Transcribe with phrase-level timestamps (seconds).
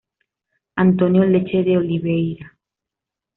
[0.77, 2.57] Antonio Leche de Oliveira.